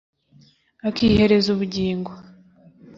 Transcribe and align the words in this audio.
Akihereza 0.87 1.47
ubugingo 1.55 2.11